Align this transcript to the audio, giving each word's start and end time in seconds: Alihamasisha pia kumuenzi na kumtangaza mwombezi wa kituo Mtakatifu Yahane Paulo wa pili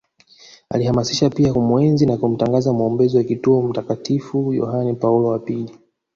Alihamasisha 0.69 1.29
pia 1.29 1.53
kumuenzi 1.53 2.05
na 2.05 2.17
kumtangaza 2.17 2.73
mwombezi 2.73 3.17
wa 3.17 3.23
kituo 3.23 3.61
Mtakatifu 3.61 4.53
Yahane 4.53 4.93
Paulo 4.93 5.27
wa 5.27 5.39
pili 5.39 5.77